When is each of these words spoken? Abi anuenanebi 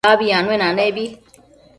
Abi 0.09 0.31
anuenanebi 0.37 1.03